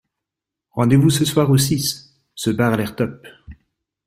Rendez-vous 0.71 1.11
ce 1.11 1.25
soir 1.25 1.51
au 1.51 1.59
Six, 1.59 2.19
ce 2.33 2.49
bar 2.49 2.73
a 2.73 2.77
l'air 2.77 2.95
top. 2.95 3.27